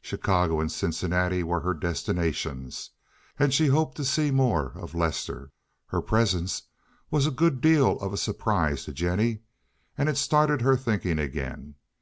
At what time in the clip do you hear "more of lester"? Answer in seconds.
4.30-5.52